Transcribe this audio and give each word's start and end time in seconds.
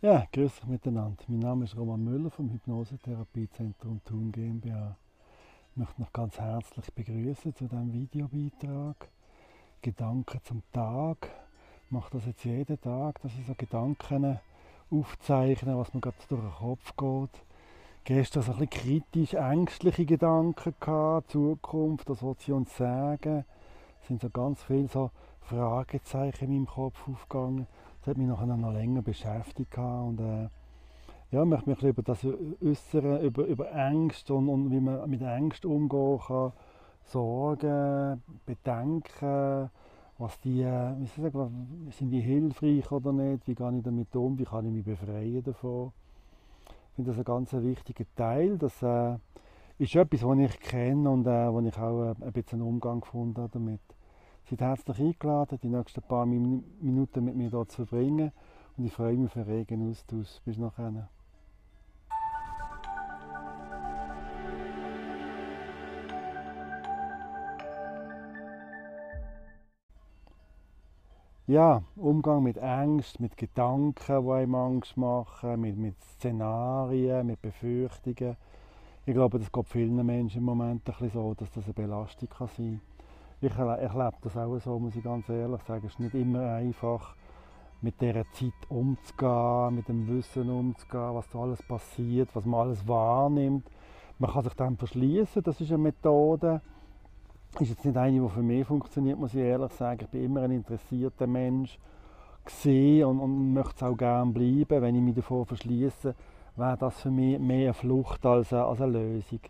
Ja, 0.00 0.28
grüß 0.32 0.60
euch 0.62 0.68
miteinander. 0.68 1.24
Mein 1.26 1.40
Name 1.40 1.64
ist 1.64 1.76
Roman 1.76 2.04
Müller 2.04 2.30
vom 2.30 2.48
Hypnosetherapiezentrum 2.50 4.00
Thun 4.04 4.30
GmbH. 4.30 4.96
Ich 5.72 5.76
möchte 5.76 6.00
noch 6.00 6.12
ganz 6.12 6.38
herzlich 6.38 6.92
begrüßen 6.92 7.52
zu 7.56 7.64
diesem 7.64 7.92
Videobeitrag. 7.92 9.08
Gedanken 9.82 10.38
zum 10.44 10.62
Tag. 10.72 11.28
Ich 11.84 11.90
mache 11.90 12.12
das 12.12 12.26
jetzt 12.26 12.44
jeden 12.44 12.80
Tag, 12.80 13.20
dass 13.22 13.32
ich 13.40 13.44
so 13.44 13.54
Gedanken 13.58 14.38
aufzeichne, 14.88 15.76
was 15.76 15.92
mir 15.92 16.00
gerade 16.00 16.16
durch 16.28 16.42
den 16.42 16.52
Kopf 16.52 16.96
geht. 16.96 17.42
Gestern 18.04 18.44
so 18.44 18.52
ein 18.52 18.58
bisschen 18.58 19.02
kritisch, 19.10 19.34
ängstliche 19.34 20.04
Gedanken 20.06 20.74
gehabt, 20.78 21.32
Zukunft, 21.32 22.08
was 22.08 22.22
will 22.22 22.36
sie 22.38 22.52
uns 22.52 22.76
sagen. 22.76 23.44
Es 24.00 24.06
sind 24.06 24.20
so 24.20 24.30
ganz 24.30 24.62
viele 24.62 24.86
so 24.86 25.10
Fragezeichen 25.40 26.44
in 26.44 26.54
meinem 26.54 26.66
Kopf 26.66 27.08
aufgegangen 27.08 27.66
das 28.00 28.08
hat 28.08 28.18
mich 28.18 28.28
nachher 28.28 28.46
noch 28.46 28.72
länger 28.72 29.02
beschäftigt 29.02 29.76
und 29.78 30.20
äh, 30.20 30.48
ja, 31.30 31.42
ich 31.42 31.48
möchte 31.48 31.68
mich 31.68 31.82
über 31.82 32.02
das 32.02 32.24
äußern, 32.24 33.20
über, 33.20 33.44
über 33.44 33.70
Ängste 33.72 34.34
und, 34.34 34.48
und 34.48 34.70
wie 34.70 34.80
man 34.80 35.08
mit 35.10 35.20
Ängsten 35.20 35.70
umgehen 35.70 36.18
kann, 36.26 36.52
Sorgen, 37.04 38.22
Bedenken, 38.46 39.70
was 40.18 40.40
die, 40.40 40.62
äh, 40.62 40.94
wie 40.98 41.06
soll 41.06 41.26
ich 41.26 41.32
sagen, 41.32 41.88
sind 41.90 42.10
die 42.10 42.20
hilfreich 42.20 42.90
oder 42.90 43.12
nicht, 43.12 43.46
wie 43.46 43.54
gehe 43.54 43.76
ich 43.76 43.82
damit 43.82 44.16
um, 44.16 44.38
wie 44.38 44.44
kann 44.44 44.66
ich 44.66 44.72
mich 44.72 44.84
befreien 44.84 45.42
davon. 45.42 45.92
Ich 46.66 46.94
finde 46.96 47.10
das 47.10 47.18
ein 47.18 47.24
ganz 47.24 47.52
wichtiger 47.52 48.04
Teil, 48.16 48.58
das 48.58 48.82
äh, 48.82 49.16
ist 49.78 49.94
etwas, 49.94 50.24
was 50.24 50.38
ich 50.38 50.60
kenne 50.60 51.08
und 51.10 51.26
äh, 51.26 51.52
wo 51.52 51.60
ich 51.60 51.78
auch 51.78 52.10
äh, 52.10 52.14
ein 52.24 52.32
bisschen 52.32 52.62
Umgang 52.62 53.00
gefunden 53.00 53.40
habe 53.40 53.50
damit. 53.52 53.80
Seid 54.48 54.62
herzlich 54.62 54.98
eingeladen, 54.98 55.58
die 55.62 55.68
nächsten 55.68 56.00
paar 56.00 56.24
Minuten 56.24 57.22
mit 57.22 57.36
mir 57.36 57.50
hier 57.50 57.68
zu 57.68 57.84
verbringen. 57.84 58.32
Und 58.78 58.86
ich 58.86 58.92
freue 58.94 59.14
mich 59.14 59.26
auf 59.26 59.36
einen 59.36 59.44
regen 59.44 59.90
Austausch. 59.90 60.40
Bis 60.42 60.56
nachher. 60.56 61.10
Ja, 71.46 71.82
Umgang 71.96 72.42
mit 72.42 72.56
Ängsten, 72.56 73.24
mit 73.24 73.36
Gedanken, 73.36 74.24
die 74.24 74.30
einem 74.30 74.54
Angst 74.54 74.96
machen, 74.96 75.60
mit, 75.60 75.76
mit 75.76 76.02
Szenarien, 76.02 77.26
mit 77.26 77.42
Befürchtungen. 77.42 78.38
Ich 79.04 79.12
glaube, 79.12 79.38
das 79.38 79.52
geht 79.52 79.68
vielen 79.68 80.06
Menschen 80.06 80.38
im 80.38 80.44
Moment 80.44 80.88
ein 80.88 80.92
bisschen 80.92 81.10
so, 81.10 81.34
dass 81.34 81.50
das 81.52 81.64
eine 81.64 81.74
Belastung 81.74 82.30
sein 82.38 82.48
kann 82.48 82.80
ich, 83.40 83.52
ich 83.52 83.94
lebe 83.94 84.16
das 84.22 84.36
auch 84.36 84.58
so, 84.58 84.78
muss 84.78 84.96
ich 84.96 85.02
ganz 85.04 85.28
ehrlich 85.28 85.62
sagen. 85.62 85.86
Es 85.86 85.92
ist 85.92 86.00
nicht 86.00 86.14
immer 86.14 86.54
einfach, 86.54 87.14
mit 87.80 88.00
dieser 88.00 88.24
Zeit 88.32 88.52
umzugehen, 88.68 89.76
mit 89.76 89.88
dem 89.88 90.08
Wissen 90.08 90.50
umzugehen, 90.50 91.14
was 91.14 91.28
da 91.30 91.38
alles 91.38 91.62
passiert, 91.62 92.28
was 92.34 92.44
man 92.44 92.60
alles 92.60 92.86
wahrnimmt. 92.88 93.70
Man 94.18 94.32
kann 94.32 94.42
sich 94.42 94.54
dann 94.54 94.76
verschließen, 94.76 95.42
das 95.42 95.60
ist 95.60 95.70
eine 95.70 95.78
Methode. 95.78 96.60
Ist 97.60 97.70
jetzt 97.70 97.84
nicht 97.84 97.96
eine, 97.96 98.20
die 98.20 98.28
für 98.28 98.42
mich 98.42 98.66
funktioniert, 98.66 99.18
muss 99.18 99.32
ich 99.34 99.40
ehrlich 99.40 99.72
sagen. 99.72 100.00
Ich 100.02 100.08
bin 100.08 100.24
immer 100.24 100.42
ein 100.42 100.50
interessierter 100.50 101.26
Mensch 101.26 101.78
und, 102.64 103.20
und 103.20 103.52
möchte 103.52 103.76
es 103.76 103.82
auch 103.82 103.96
gerne 103.96 104.32
bleiben. 104.32 104.82
Wenn 104.82 104.94
ich 104.96 105.02
mich 105.02 105.14
davor 105.14 105.46
verschließe, 105.46 106.14
wäre 106.56 106.76
das 106.76 107.00
für 107.00 107.10
mich 107.10 107.38
mehr 107.38 107.66
eine 107.66 107.74
Flucht 107.74 108.26
als 108.26 108.52
eine, 108.52 108.64
als 108.64 108.80
eine 108.80 108.92
Lösung. 108.92 109.40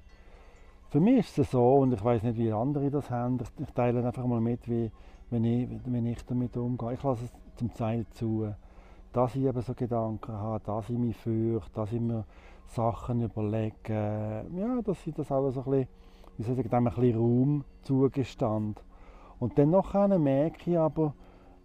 Für 0.91 1.01
mich 1.01 1.19
ist 1.19 1.39
es 1.39 1.51
so, 1.51 1.75
und 1.75 1.93
ich 1.93 2.03
weiß 2.03 2.23
nicht, 2.23 2.39
wie 2.39 2.51
andere 2.51 2.91
das 2.91 3.11
haben, 3.11 3.39
ich, 3.43 3.63
ich 3.63 3.75
teile 3.75 4.03
einfach 4.07 4.25
mal 4.25 4.41
mit, 4.41 4.67
wie, 4.71 4.91
wenn, 5.29 5.45
ich, 5.45 5.69
wenn 5.85 6.07
ich 6.07 6.25
damit 6.25 6.57
umgehe. 6.57 6.95
Ich 6.95 7.03
lasse 7.03 7.27
es 7.27 7.33
zum 7.57 7.75
Teil 7.75 8.07
zu, 8.13 8.55
dass 9.13 9.37
ich 9.37 9.43
eben 9.43 9.61
so 9.61 9.75
Gedanken 9.75 10.33
habe, 10.33 10.65
dass 10.65 10.89
ich 10.89 10.97
mich 10.97 11.15
fürchte, 11.15 11.71
dass 11.75 11.93
ich 11.93 12.01
mir 12.01 12.25
Sachen 12.69 13.21
überlege. 13.21 14.47
Ja, 14.57 14.81
dass 14.83 15.07
ich 15.07 15.13
das 15.13 15.31
auch 15.31 15.51
so 15.51 15.61
ein 15.61 15.71
bisschen, 15.71 15.89
wie 16.39 16.43
soll 16.45 16.59
ich 16.59 16.71
sagen, 16.71 16.87
ein 16.87 16.95
bisschen 16.95 17.19
Raum 17.19 17.65
zugestand. 17.83 18.83
Und 19.39 19.59
dann 19.59 19.69
nachher 19.69 20.19
merke 20.19 20.71
ich 20.71 20.79
aber, 20.79 21.13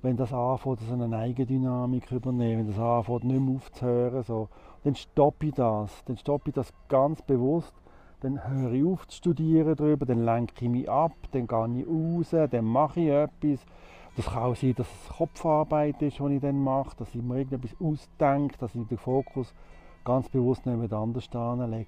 wenn 0.02 0.18
das 0.18 0.34
anfängt, 0.34 0.82
so 0.82 0.94
eine 1.02 1.16
Eigendynamik 1.16 2.12
übernehmen, 2.12 2.68
wenn 2.68 2.68
das 2.68 2.78
anfängt, 2.78 3.24
nicht 3.24 3.40
mehr 3.40 3.56
aufzuhören, 3.56 4.24
so, 4.24 4.50
dann 4.84 4.96
stoppe 4.96 5.46
ich 5.46 5.54
das. 5.54 6.04
Dann 6.04 6.18
stoppe 6.18 6.50
ich 6.50 6.56
das 6.56 6.74
ganz 6.90 7.22
bewusst 7.22 7.74
dann 8.24 8.48
höre 8.48 8.72
ich 8.72 8.86
auf 8.86 9.08
zu 9.08 9.18
studieren 9.18 9.76
darüber, 9.76 10.06
dann 10.06 10.24
lenke 10.24 10.54
ich 10.64 10.70
mich 10.70 10.90
ab, 10.90 11.12
dann 11.32 11.46
gehe 11.46 11.82
ich 11.82 11.88
raus, 11.88 12.50
dann 12.50 12.66
mache 12.66 13.02
ich 13.02 13.10
etwas. 13.10 13.66
Das 14.16 14.26
kann 14.26 14.44
auch 14.44 14.56
sein, 14.56 14.76
dass 14.76 14.88
es 14.88 15.18
Kopfarbeit 15.18 16.02
ist, 16.02 16.20
die 16.20 16.36
ich 16.36 16.42
dann 16.42 16.64
mache, 16.64 16.96
dass 16.98 17.14
ich 17.14 17.22
mir 17.22 17.40
irgendetwas 17.40 17.76
ausdenke, 17.82 18.58
dass 18.58 18.76
ich 18.76 18.88
den 18.88 18.98
Fokus 18.98 19.54
ganz 20.06 20.30
bewusst 20.30 20.66
nicht 20.66 20.94
anders 20.94 21.30
lege. 21.34 21.88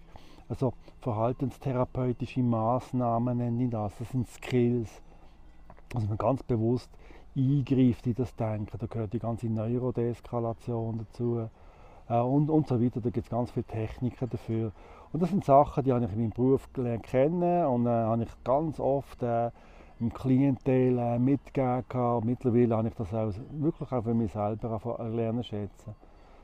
Also 0.49 0.73
verhaltenstherapeutische 1.01 2.41
Maßnahmen 2.41 3.37
nenne 3.37 3.63
ich 3.63 3.69
das, 3.69 3.93
das 3.97 4.09
sind 4.09 4.27
Skills. 4.27 5.01
Also 5.93 6.07
man 6.07 6.17
ganz 6.17 6.43
bewusst 6.43 6.89
eingreift 7.35 8.07
in 8.07 8.15
das 8.15 8.35
Denken, 8.35 8.77
da 8.77 8.87
gehört 8.87 9.13
die 9.13 9.19
ganze 9.19 9.47
Neurodeskalation 9.47 10.99
dazu 10.99 11.49
und, 12.13 12.49
und 12.49 12.67
so 12.67 12.81
weiter. 12.81 13.01
Da 13.01 13.09
gibt 13.09 13.25
es 13.25 13.29
ganz 13.29 13.51
viele 13.51 13.65
Techniken 13.65 14.29
dafür. 14.29 14.71
Und 15.11 15.21
das 15.21 15.29
sind 15.29 15.45
Sachen, 15.45 15.83
die 15.83 15.93
habe 15.93 16.05
ich 16.05 16.11
in 16.11 16.19
meinem 16.19 16.31
Beruf 16.31 16.71
gelernt 16.73 17.03
kennen 17.03 17.65
und 17.65 17.87
äh, 17.87 17.89
habe 17.89 18.23
ich 18.23 18.43
ganz 18.43 18.79
oft 18.79 19.23
äh, 19.23 19.49
im 19.99 20.13
Klientel 20.13 20.97
äh, 20.97 21.17
mitgegeben. 21.17 22.25
Mittlerweile 22.25 22.75
habe 22.75 22.89
ich 22.89 22.95
das 22.95 23.13
auch, 23.13 23.31
wirklich 23.51 23.91
auch 23.91 24.03
für 24.03 24.13
mich 24.13 24.33
selber 24.33 24.97
lernen 25.09 25.43
schätzen. 25.43 25.95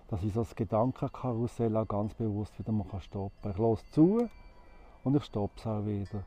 Dass 0.07 0.23
ich 0.23 0.33
so 0.33 0.41
das 0.41 0.55
Gedankenkarussell 0.55 1.75
auch 1.75 1.87
ganz 1.87 2.13
bewusst 2.13 2.57
wieder 2.59 2.71
mal 2.71 2.85
stoppen 2.99 3.31
kann. 3.41 3.51
Ich 3.51 3.57
lasse 3.57 3.85
zu 3.91 4.29
und 5.03 5.15
ich 5.15 5.23
stoppe 5.25 5.53
es 5.57 5.67
auch 5.67 5.85
wieder. 5.85 6.23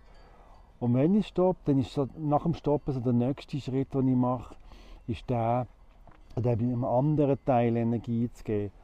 Und 0.80 0.94
wenn 0.94 1.14
ich 1.14 1.28
stoppe, 1.28 1.60
dann 1.64 1.78
ist 1.78 1.92
so, 1.92 2.08
nach 2.18 2.42
dem 2.42 2.54
Stoppen 2.54 2.92
so 2.92 3.00
der 3.00 3.12
nächste 3.12 3.58
Schritt, 3.58 3.94
den 3.94 4.08
ich 4.08 4.16
mache, 4.16 4.54
ist 5.06 5.28
der, 5.30 5.66
einem 6.36 6.84
anderen 6.84 7.38
Teil 7.44 7.76
Energie 7.76 8.30
zu 8.32 8.44
geben 8.44 8.83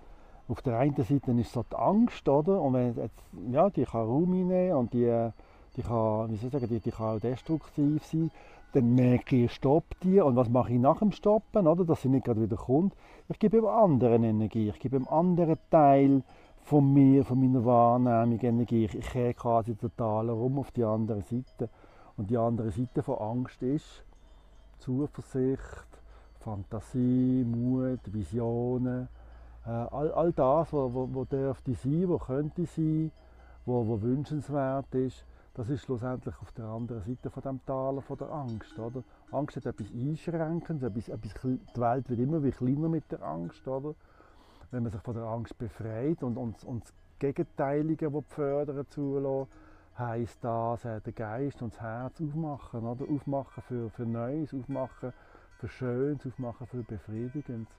auf 0.51 0.63
der 0.63 0.79
einen 0.79 0.97
Seite 0.97 1.31
ist 1.33 1.53
so 1.53 1.65
die 1.71 1.77
Angst, 1.77 2.29
oder? 2.29 2.61
Und 2.61 2.75
wenn 2.75 2.97
jetzt, 2.97 3.23
ja, 3.53 3.71
die 3.71 3.85
kann 3.85 4.03
Raum 4.03 4.33
einnehmen 4.33 4.77
und 4.77 4.93
die, 4.93 5.31
die 5.77 5.83
kann, 5.83 6.31
wie 6.31 6.37
soll 6.37 6.47
ich 6.47 6.53
sagen, 6.53 6.69
die, 6.69 6.81
die 6.81 6.91
kann 6.91 7.17
auch 7.17 7.21
destruktiv 7.21 8.05
sein. 8.05 8.31
Dann 8.73 8.95
merke 8.95 9.45
ich, 9.45 9.53
stopp 9.53 9.85
die. 10.03 10.21
Und 10.21 10.37
was 10.37 10.49
mache 10.49 10.73
ich 10.73 10.81
nach 10.81 10.99
dem 10.99 11.13
Stoppen, 11.13 11.67
oder? 11.67 11.85
Dass 11.85 12.03
sie 12.03 12.09
nicht 12.09 12.25
gerade 12.25 12.43
wieder 12.43 12.57
kommt. 12.57 12.95
Ich 13.29 13.39
gebe 13.39 13.59
ihm 13.59 13.67
anderen 13.67 14.25
Energie. 14.25 14.69
Ich 14.69 14.81
gebe 14.81 14.97
einem 14.97 15.09
anderen 15.09 15.57
Teil 15.71 16.23
von 16.63 16.93
mir, 16.93 17.25
von 17.25 17.41
meiner 17.41 17.65
Wahrnehmung 17.65 18.41
Energie. 18.41 18.85
Ich, 18.85 18.97
ich 18.97 19.09
kehre 19.09 19.35
quasi 19.35 19.75
total 19.77 20.31
rum 20.31 20.59
auf 20.59 20.73
die 20.73 20.85
andere 20.85 21.23
Seite. 21.23 21.69
Und 22.17 22.29
die 22.29 22.37
andere 22.37 22.71
Seite 22.71 23.03
von 23.03 23.19
Angst 23.19 23.63
ist 23.63 24.05
Zuversicht, 24.79 25.87
Fantasie, 26.41 27.45
Mut, 27.45 28.01
Visionen 28.13 29.09
äh, 29.67 29.71
all, 29.71 30.13
all 30.13 30.33
das, 30.33 30.73
was 30.73 30.95
wo, 30.95 31.09
wo 31.13 31.25
dürfte 31.25 31.75
sein, 31.75 32.09
was 32.09 32.27
könnte 32.27 32.67
sein, 32.67 33.13
was 33.67 33.87
wo 33.87 34.01
wünschenswert 34.01 34.95
ist, 34.95 35.25
das 35.55 35.69
ist 35.69 35.83
schlussendlich 35.83 36.35
auf 36.41 36.53
der 36.53 36.65
anderen 36.65 37.03
Seite 37.03 37.29
von 37.29 37.43
dem 37.43 37.65
Tal 37.67 38.01
von 38.01 38.17
der 38.17 38.31
Angst. 38.31 38.79
Oder? 38.79 39.03
Angst 39.33 39.57
hat 39.57 39.67
etwas 39.67 39.91
Einschränkendes, 39.91 40.89
etwas, 40.89 41.09
etwas, 41.09 41.35
die 41.43 41.81
Welt 41.81 42.09
wird 42.09 42.21
immer 42.21 42.43
wie 42.43 42.53
kleiner 42.53 42.89
mit 42.89 43.11
der 43.11 43.23
Angst. 43.23 43.67
Oder? 43.67 43.95
Wenn 44.71 44.85
man 44.85 44.93
sich 44.93 45.03
von 45.03 45.15
der 45.15 45.25
Angst 45.25 45.59
befreit 45.59 46.23
und, 46.23 46.37
und, 46.37 46.65
und 46.65 46.85
das 46.85 46.95
Gegenteilige 47.19 48.11
das 48.11 48.25
fördern 48.29 48.87
zulassen, 48.89 49.51
heisst 49.99 50.43
das, 50.43 50.85
äh, 50.85 51.01
den 51.01 51.15
Geist 51.15 51.61
und 51.63 51.75
das 51.75 51.81
Herz 51.81 52.21
aufmachen. 52.21 52.87
Oder? 52.87 53.05
Aufmachen 53.13 53.63
für, 53.65 53.91
für 53.91 54.07
Neues, 54.07 54.55
aufmachen 54.55 55.13
für 55.59 55.69
Schönes, 55.69 56.25
aufmachen 56.27 56.67
für 56.69 56.83
Befriedigendes. 56.85 57.75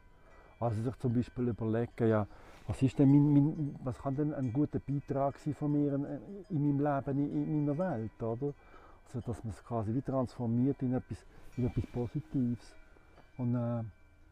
Also 0.62 0.84
sich 0.84 0.96
zum 0.98 1.14
Beispiel 1.14 1.48
überlegen, 1.48 2.08
ja, 2.08 2.28
was, 2.68 2.82
ist 2.84 3.00
denn 3.00 3.10
mein, 3.10 3.34
mein, 3.34 3.76
was 3.84 3.98
kann 3.98 4.16
denn 4.16 4.32
ein 4.34 4.54
guter 4.54 4.80
Beitrag 4.80 5.40
sein 5.40 5.56
von 5.56 5.72
mir 5.72 5.94
in, 5.94 6.06
in 6.50 6.78
meinem 6.78 6.80
Leben, 6.80 7.20
in, 7.20 7.44
in, 7.48 7.66
meiner 7.66 7.78
Welt, 7.80 8.22
oder? 8.22 8.54
Also 9.06 9.22
dass 9.26 9.44
man 9.44 9.52
es 9.54 9.64
quasi 9.64 9.94
wie 9.94 10.04
transformiert 10.04 10.82
in 10.84 10.94
etwas, 10.94 11.26
in 11.58 11.66
etwas 11.66 11.86
Positives. 11.88 12.76
Und 13.38 13.56
äh, 13.56 13.84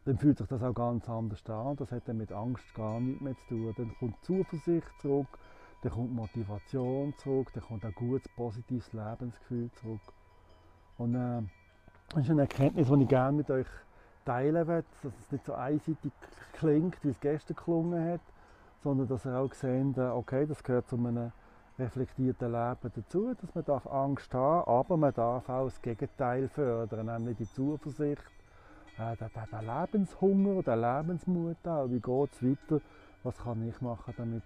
dann 0.04 0.18
fühlt 0.18 0.38
sich 0.38 0.46
das 0.46 0.62
auch 0.62 0.72
ganz 0.72 1.08
anders 1.08 1.44
an. 1.50 1.74
Das 1.76 1.90
hat 1.90 2.08
dann 2.08 2.18
mit 2.18 2.30
Angst 2.30 2.72
gar 2.74 3.00
nichts 3.00 3.20
mehr 3.20 3.36
zu 3.36 3.48
tun. 3.48 3.74
Dann 3.76 3.94
kommt 3.98 4.24
Zuversicht 4.24 4.88
zurück, 5.00 5.26
dann 5.82 5.92
kommt 5.92 6.14
Motivation 6.14 7.12
zurück, 7.18 7.48
dann 7.54 7.64
kommt 7.64 7.84
ein 7.84 7.92
gutes, 7.92 8.30
positives 8.36 8.92
Lebensgefühl 8.92 9.68
zurück. 9.72 10.00
Und 10.96 11.16
äh, 11.16 11.42
das 12.14 12.22
ist 12.22 12.30
eine 12.30 12.42
Erkenntnis, 12.42 12.88
die 12.88 13.02
ich 13.02 13.08
gerne 13.08 13.36
mit 13.36 13.50
euch 13.50 13.66
teilen 14.24 14.66
will, 14.66 14.84
dass 15.02 15.12
es 15.18 15.32
nicht 15.32 15.44
so 15.44 15.54
einseitig 15.54 16.12
klingt, 16.54 17.02
wie 17.04 17.10
es 17.10 17.20
gestern 17.20 17.56
gelungen 17.56 18.12
hat, 18.12 18.20
sondern 18.82 19.08
dass 19.08 19.26
ihr 19.26 19.36
auch 19.36 19.52
seht, 19.52 19.98
okay, 19.98 20.46
das 20.46 20.62
gehört 20.62 20.88
zu 20.88 20.96
einem 20.96 21.32
reflektierten 21.78 22.52
Leben 22.52 22.92
dazu, 22.94 23.34
dass 23.40 23.54
man 23.54 23.64
darf 23.64 23.86
Angst 23.86 24.32
haben, 24.34 24.68
aber 24.68 24.96
man 24.96 25.14
darf 25.14 25.48
auch 25.48 25.64
das 25.64 25.80
Gegenteil 25.80 26.48
fördern, 26.48 27.06
nämlich 27.06 27.38
die 27.38 27.48
Zuversicht, 27.48 28.22
äh, 28.98 29.16
der, 29.16 29.30
der, 29.30 29.46
der 29.50 29.62
Lebenshunger, 29.62 30.62
der 30.62 30.76
Lebensmut 30.76 31.56
auch, 31.66 31.88
wie 31.88 32.00
geht 32.00 32.32
es 32.32 32.42
weiter, 32.42 32.80
was 33.22 33.38
kann 33.38 33.66
ich 33.66 33.80
machen, 33.80 34.14
damit 34.16 34.42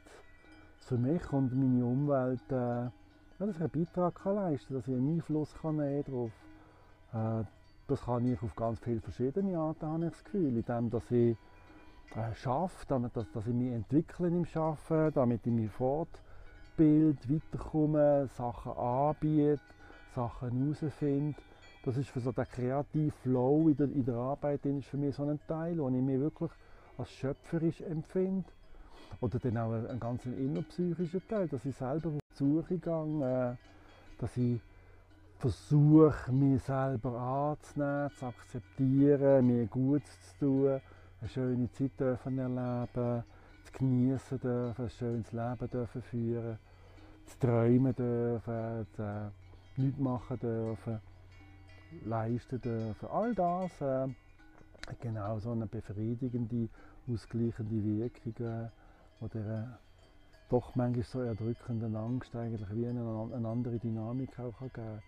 es 0.78 0.86
für 0.86 0.96
mich 0.98 1.32
und 1.32 1.52
meine 1.54 1.84
Umwelt 1.84 2.50
äh, 2.50 2.88
ja, 3.38 3.46
dass 3.46 3.56
ich 3.56 3.62
einen 3.62 3.70
Beitrag 3.70 4.14
kann 4.14 4.36
leisten 4.36 4.68
kann, 4.68 4.76
dass 4.76 4.88
ich 4.88 4.94
einen 4.94 5.14
Einfluss 5.14 5.54
kann 5.60 5.76
nehmen 5.76 6.04
darauf. 6.04 6.30
Äh, 7.12 7.44
das 7.86 8.02
kann 8.02 8.26
ich 8.26 8.42
auf 8.42 8.54
ganz 8.56 8.78
viele 8.80 9.00
verschiedene 9.00 9.58
Arten, 9.58 9.86
habe 9.86 10.06
ich 10.06 10.12
das 10.12 10.24
Gefühl. 10.24 10.56
Indem, 10.56 10.90
dass 10.90 11.10
ich 11.10 11.36
äh, 12.16 12.34
schaffe, 12.34 12.84
damit, 12.88 13.16
dass, 13.16 13.30
dass 13.32 13.46
ich 13.46 13.54
mich 13.54 13.72
entwickle 13.72 14.28
im 14.28 14.46
Arbeiten, 14.54 15.14
damit 15.14 15.46
ich 15.46 15.52
mich 15.52 15.70
fortbilde, 15.70 17.18
weiterkomme, 17.28 18.28
Sachen 18.36 18.72
anbiete, 18.72 19.60
Sachen 20.14 20.50
herausfinde. 20.50 21.36
Das 21.84 21.96
ist 21.96 22.08
für 22.08 22.20
so 22.20 22.32
den 22.32 22.46
kreativen 22.46 23.12
Flow 23.22 23.68
in 23.68 23.76
der, 23.76 23.86
in 23.86 24.04
der 24.04 24.14
Arbeit 24.14 24.64
ist 24.64 24.86
für 24.86 24.96
mich 24.96 25.14
so 25.14 25.24
ein 25.24 25.38
Teil, 25.46 25.78
wo 25.78 25.88
ich 25.88 25.94
mich 25.94 26.18
wirklich 26.18 26.50
als 26.96 27.10
schöpferisch 27.10 27.82
empfinde. 27.82 28.48
Oder 29.20 29.38
dann 29.38 29.58
auch 29.58 29.72
einen 29.72 30.00
ganz 30.00 30.24
innerpsychischen 30.24 31.22
Teil, 31.28 31.48
dass 31.48 31.64
ich 31.64 31.76
selber 31.76 32.08
auf 32.08 32.18
die 32.32 32.36
Suche 32.36 32.78
gehe, 32.78 33.52
äh, 33.52 33.56
dass 34.18 34.36
ich 34.36 34.60
versuche, 35.44 36.32
mich 36.32 36.62
selber 36.62 37.20
anzunehmen, 37.20 38.10
zu 38.18 38.24
akzeptieren, 38.24 39.46
mir 39.46 39.66
Gutes 39.66 40.38
zu 40.38 40.46
tun, 40.46 40.80
eine 41.20 41.28
schöne 41.28 41.70
Zeit 41.70 42.00
dürfen 42.00 42.38
erleben, 42.38 43.24
zu 43.64 43.72
genießen 43.78 44.40
dürfen, 44.40 44.84
ein 44.86 44.90
schönes 44.90 45.32
Leben 45.32 45.70
dürfen 45.70 46.00
führen, 46.00 46.58
zu 47.26 47.38
träumen 47.38 47.94
dürfen, 47.94 48.86
zu, 48.96 49.02
äh, 49.02 49.28
nichts 49.76 50.00
machen 50.00 50.38
dürfen, 50.38 51.00
leisten 52.06 52.60
dürfen. 52.62 53.08
All 53.10 53.34
das 53.34 53.82
äh, 53.82 54.08
hat 54.88 55.00
genau 55.02 55.38
so 55.40 55.52
eine 55.52 55.66
befriedigende, 55.66 56.70
ausgleichende 57.06 57.84
Wirkung, 57.84 58.46
äh, 58.46 58.68
oder 59.22 59.78
doch 60.48 60.74
manchmal 60.74 61.04
so 61.04 61.20
erdrückenden 61.20 61.96
Angst 61.96 62.34
eigentlich 62.34 62.74
wie 62.74 62.86
eine, 62.86 63.30
eine 63.34 63.46
andere 63.46 63.78
Dynamik 63.78 64.38
auch 64.38 64.58
kann 64.58 64.70
geben 64.72 65.02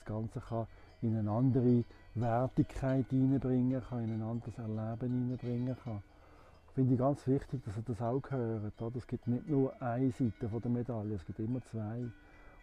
Das 0.00 0.04
Ganze 0.06 0.40
kann 0.40 0.66
in 1.02 1.16
eine 1.16 1.30
andere 1.30 1.84
Wertigkeit 2.14 3.06
hineinbringen, 3.10 3.82
kann 3.82 4.04
in 4.04 4.14
ein 4.14 4.22
anderes 4.22 4.56
Erleben 4.58 5.10
hineinbringen 5.10 5.76
kann. 5.84 6.02
Finde 6.74 6.94
ich 6.94 6.98
ganz 6.98 7.26
wichtig, 7.26 7.62
dass 7.64 7.76
ihr 7.76 7.82
das 7.82 8.00
auch 8.00 8.22
hört. 8.30 8.96
Es 8.96 9.06
gibt 9.06 9.26
nicht 9.26 9.48
nur 9.48 9.80
eine 9.82 10.10
Seite 10.12 10.48
der 10.48 10.70
Medaille, 10.70 11.14
es 11.14 11.26
gibt 11.26 11.38
immer 11.40 11.62
zwei. 11.64 12.04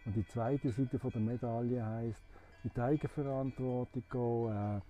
Und 0.04 0.16
die 0.16 0.26
zweite 0.26 0.70
Seite 0.70 0.98
der 0.98 1.20
Medaille 1.20 1.84
heißt 1.84 2.22
in 2.64 2.70
die 2.74 2.80
Eigenverantwortung 2.80 4.02
gehen, 4.10 4.52
äh, 4.52 4.80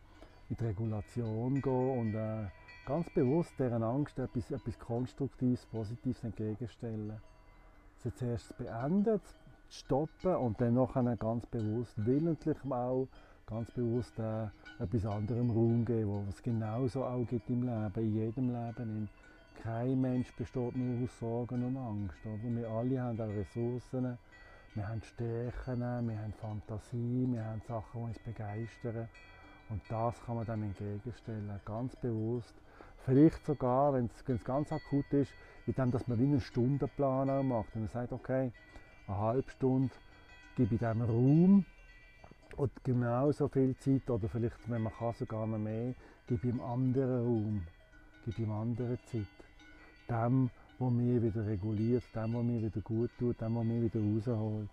in 0.50 0.56
die 0.56 0.64
Regulation 0.64 1.60
gehen 1.60 1.98
und 1.98 2.14
äh, 2.14 2.46
ganz 2.86 3.10
bewusst 3.10 3.52
deren 3.58 3.82
Angst 3.82 4.18
etwas, 4.18 4.50
etwas 4.50 4.78
Konstruktives, 4.78 5.66
Positives 5.66 6.24
entgegenstellen. 6.24 7.20
Sie 7.98 8.14
zuerst 8.14 8.56
beenden, 8.56 9.20
stoppen 9.68 10.34
und 10.36 10.60
dann 10.60 10.74
nachher 10.74 11.16
ganz 11.16 11.46
bewusst, 11.46 11.92
willentlich 11.96 12.56
auch 12.68 13.08
ganz 13.46 13.70
bewusst 13.70 14.18
äh, 14.18 14.46
etwas 14.78 15.06
anderem 15.06 15.50
Raum 15.50 15.84
geben, 15.84 16.08
wo 16.08 16.24
es 16.28 16.42
genauso 16.42 17.04
auch 17.04 17.26
gibt 17.26 17.48
im 17.48 17.62
Leben, 17.62 17.92
in 17.96 18.14
jedem 18.14 18.48
Leben. 18.48 19.08
Kein 19.62 20.00
Mensch 20.00 20.32
besteht 20.36 20.76
nur 20.76 21.04
aus 21.04 21.18
Sorgen 21.18 21.64
und 21.64 21.76
Angst. 21.76 22.18
Oder? 22.24 22.54
Wir 22.56 22.68
alle 22.68 23.00
haben 23.00 23.20
auch 23.20 23.28
Ressourcen, 23.28 24.18
wir 24.74 24.88
haben 24.88 25.02
Stärken, 25.02 25.80
wir 25.80 26.18
haben 26.18 26.32
Fantasie, 26.34 27.26
wir 27.30 27.44
haben 27.44 27.62
Sachen, 27.66 28.00
die 28.00 28.06
uns 28.06 28.18
begeistern. 28.20 29.08
Und 29.70 29.82
das 29.88 30.22
kann 30.24 30.36
man 30.36 30.46
dem 30.46 30.62
entgegenstellen, 30.62 31.60
ganz 31.64 31.96
bewusst 31.96 32.54
Vielleicht 33.04 33.46
sogar, 33.46 33.94
wenn 33.94 34.10
es 34.14 34.44
ganz 34.44 34.70
akut 34.70 35.10
ist, 35.12 35.32
indem 35.66 35.90
dass 35.90 36.06
man 36.08 36.18
wie 36.18 36.24
einen 36.24 36.40
Stundenplan 36.40 37.48
macht. 37.48 37.74
Und 37.74 37.82
man 37.82 37.88
sagt, 37.88 38.12
okay, 38.12 38.52
eine 39.08 39.18
halbe 39.18 39.50
Stunde 39.50 39.94
gebe 40.56 40.74
ich 40.74 40.80
diesem 40.80 41.02
Raum 41.02 41.64
und 42.56 42.70
genauso 42.84 43.48
viel 43.48 43.76
Zeit, 43.78 44.08
oder 44.10 44.28
vielleicht, 44.28 44.68
wenn 44.68 44.82
man 44.82 44.92
kann, 44.92 45.14
sogar 45.14 45.46
noch 45.46 45.58
mehr, 45.58 45.94
gebe 46.26 46.46
ich 46.46 46.54
ihm 46.54 46.60
anderen 46.60 47.24
Raum, 47.24 47.62
gebe 48.24 48.42
ihm 48.42 48.50
andere 48.50 48.98
Zeit. 49.06 49.26
Dem, 50.08 50.50
der 50.78 50.90
mich 50.90 51.22
wieder 51.22 51.46
reguliert, 51.46 52.04
dem, 52.14 52.32
der 52.32 52.42
mich 52.42 52.62
wieder 52.62 52.80
gut 52.80 53.10
tut, 53.18 53.40
dem, 53.40 53.54
der 53.54 53.64
mich 53.64 53.94
wieder 53.94 54.00
rausholt. 54.00 54.70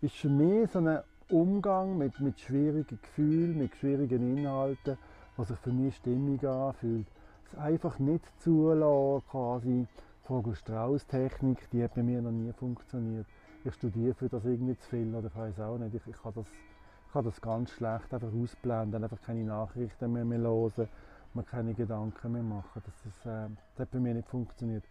Ist 0.00 0.16
für 0.16 0.28
mich 0.28 0.70
so 0.70 0.78
ein 0.78 1.00
Umgang 1.28 1.98
mit, 1.98 2.18
mit 2.20 2.38
schwierigen 2.40 2.98
Gefühlen, 3.02 3.58
mit 3.58 3.74
schwierigen 3.76 4.36
Inhalten, 4.36 4.96
was 5.36 5.48
sich 5.48 5.58
für 5.58 5.72
mich 5.72 5.96
stimmig 5.96 6.44
anfühlt 6.46 7.06
es 7.52 7.58
einfach 7.58 7.98
nicht 7.98 8.24
zulassen, 8.40 9.26
quasi 9.30 9.86
Vogel-Strauß-Technik, 10.22 11.70
die 11.70 11.82
hat 11.82 11.94
bei 11.94 12.02
mir 12.02 12.20
noch 12.20 12.30
nie 12.30 12.52
funktioniert. 12.52 13.26
Ich 13.68 13.74
studiere 13.74 14.14
für 14.14 14.30
das 14.30 14.46
irgendwie 14.46 14.78
zu 14.78 14.88
viel 14.88 15.14
oder 15.14 15.28
ich 15.28 15.36
weiß 15.36 15.60
auch 15.60 15.76
nicht. 15.76 15.94
Ich, 15.94 16.06
ich, 16.06 16.22
kann 16.22 16.32
das, 16.34 16.46
ich 16.46 17.12
kann 17.12 17.22
das 17.22 17.38
ganz 17.38 17.70
schlecht 17.70 18.14
einfach 18.14 18.32
ausblenden, 18.32 19.04
einfach 19.04 19.20
keine 19.20 19.44
Nachrichten 19.44 20.10
mehr, 20.10 20.24
mehr 20.24 20.38
hören, 20.38 20.88
mir 21.34 21.42
keine 21.42 21.74
Gedanken 21.74 22.32
mehr 22.32 22.42
machen. 22.42 22.82
Das, 22.82 22.94
ist, 23.04 23.26
äh, 23.26 23.50
das 23.74 23.80
hat 23.80 23.90
bei 23.90 23.98
mir 23.98 24.14
nicht 24.14 24.26
funktioniert. 24.26 24.84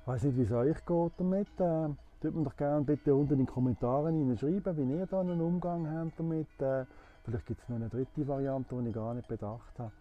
Ich 0.00 0.08
weiß 0.08 0.24
nicht, 0.24 0.36
wie 0.38 0.42
es 0.42 0.50
euch 0.50 0.84
geht 0.84 1.12
damit. 1.18 1.60
Äh, 1.60 1.88
Tut 2.20 2.34
mir 2.34 2.42
doch 2.42 2.56
gerne 2.56 2.84
bitte 2.84 3.14
unten 3.14 3.34
in 3.34 3.38
den 3.40 3.46
Kommentaren 3.46 4.36
schreiben, 4.36 4.76
wie 4.76 4.98
ihr 4.98 5.06
da 5.06 5.20
einen 5.20 5.40
Umgang 5.40 5.88
habt 5.88 6.18
damit. 6.18 6.48
Äh, 6.60 6.84
vielleicht 7.22 7.46
gibt 7.46 7.62
es 7.62 7.68
noch 7.68 7.76
eine 7.76 7.88
dritte 7.88 8.26
Variante, 8.26 8.74
die 8.82 8.88
ich 8.88 8.94
gar 8.94 9.14
nicht 9.14 9.28
bedacht 9.28 9.78
habe 9.78 9.92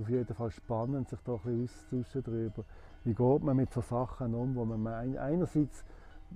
auf 0.00 0.08
jeden 0.08 0.34
Fall 0.34 0.50
spannend, 0.50 1.08
sich 1.08 1.18
da 1.24 1.32
ein 1.32 1.40
bisschen 1.40 2.00
auszutauschen 2.00 2.22
darüber. 2.22 2.64
Wie 3.04 3.14
geht 3.14 3.42
man 3.42 3.56
mit 3.56 3.72
so 3.72 3.80
Sachen 3.80 4.34
um, 4.34 4.54
wo 4.54 4.64
man 4.64 4.86
einerseits 5.16 5.84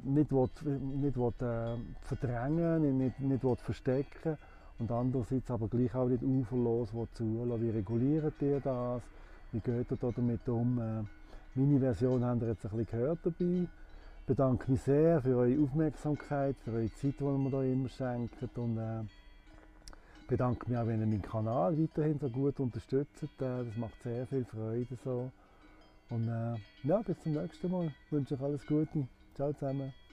nicht, 0.02 0.32
will, 0.32 0.48
nicht 0.64 1.16
will, 1.16 1.32
äh, 1.40 1.76
verdrängen, 2.02 2.98
nicht, 2.98 3.20
nicht 3.20 3.44
will 3.44 3.56
verstecken 3.56 4.36
und 4.78 4.90
andererseits 4.90 5.50
aber 5.50 5.68
gleich 5.68 5.94
auch 5.94 6.08
nicht 6.08 6.22
uferlos 6.22 6.90
zulassen. 7.14 7.62
Wie 7.62 7.70
reguliert 7.70 8.40
ihr 8.40 8.60
das? 8.60 9.02
Wie 9.52 9.60
geht 9.60 9.90
ihr 9.90 9.96
da 9.96 10.10
damit 10.10 10.48
um? 10.48 10.78
Äh, 10.78 11.02
meine 11.54 11.78
Version 11.78 12.24
habt 12.24 12.42
ihr 12.42 12.48
jetzt 12.48 12.64
ein 12.64 12.70
bisschen 12.70 12.86
gehört 12.86 13.20
dabei. 13.22 13.68
Ich 14.20 14.26
bedanke 14.26 14.72
mich 14.72 14.82
sehr 14.82 15.20
für 15.20 15.36
eure 15.36 15.62
Aufmerksamkeit, 15.62 16.56
für 16.64 16.72
eure 16.72 16.92
Zeit, 16.94 17.20
die 17.20 17.24
ihr 17.24 17.38
mir 17.38 17.50
da 17.50 17.62
immer 17.62 17.88
schenkt. 17.88 18.58
Und, 18.58 18.78
äh, 18.78 19.04
bedanke 20.26 20.68
mich 20.68 20.78
auch, 20.78 20.86
wenn 20.86 21.00
ihr 21.00 21.06
meinen 21.06 21.22
Kanal 21.22 21.78
weiterhin 21.78 22.18
so 22.18 22.28
gut 22.28 22.58
unterstützt. 22.58 23.22
Äh, 23.22 23.28
das 23.64 23.76
macht 23.76 24.02
sehr 24.02 24.26
viel 24.26 24.44
Freude. 24.44 24.96
So. 25.04 25.30
Und 26.10 26.28
äh, 26.28 26.56
ja, 26.82 27.00
bis 27.02 27.20
zum 27.22 27.34
nächsten 27.34 27.70
Mal. 27.70 27.86
Ich 27.86 28.12
wünsche 28.12 28.34
euch 28.34 28.42
alles 28.42 28.66
Gute. 28.66 29.06
Ciao 29.34 29.52
zusammen. 29.52 30.03